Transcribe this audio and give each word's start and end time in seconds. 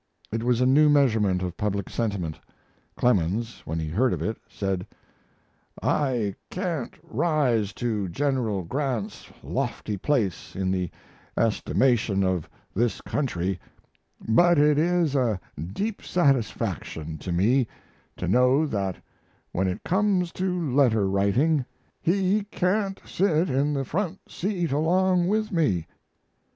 It 0.31 0.41
was 0.41 0.61
a 0.61 0.65
new 0.65 0.89
measurement 0.89 1.43
of 1.43 1.57
public 1.57 1.87
sentiment. 1.87 2.39
Clemens, 2.97 3.61
when 3.65 3.77
he 3.77 3.89
heard 3.89 4.13
of 4.13 4.21
it, 4.23 4.35
said: 4.49 4.87
"I 5.83 6.33
can't 6.49 6.95
rise 7.03 7.71
to 7.73 8.09
General 8.09 8.63
Grant's 8.63 9.29
lofty 9.43 9.97
place 9.97 10.55
in 10.55 10.71
the 10.71 10.89
estimation 11.37 12.23
of 12.23 12.49
this 12.73 12.99
country; 13.01 13.59
but 14.27 14.57
it 14.57 14.79
is 14.79 15.15
a 15.15 15.39
deep 15.71 16.01
satisfaction 16.01 17.19
to 17.19 17.31
me 17.31 17.67
to 18.17 18.27
know 18.27 18.65
that 18.65 18.95
when 19.51 19.67
it 19.67 19.83
comes 19.83 20.31
to 20.31 20.71
letter 20.75 21.07
writing 21.07 21.63
he 22.01 22.45
can't 22.45 22.99
sit 23.05 23.51
in 23.51 23.71
the 23.75 23.85
front 23.85 24.31
seat 24.31 24.71
along 24.71 25.27
with 25.27 25.51
me. 25.51 25.85